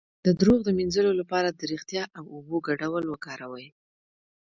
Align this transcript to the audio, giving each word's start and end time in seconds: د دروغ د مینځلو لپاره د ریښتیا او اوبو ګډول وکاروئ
د 0.25 0.27
دروغ 0.39 0.59
د 0.65 0.69
مینځلو 0.77 1.11
لپاره 1.21 1.49
د 1.51 1.61
ریښتیا 1.71 2.03
او 2.17 2.23
اوبو 2.35 2.57
ګډول 2.67 3.03
وکاروئ 3.07 3.67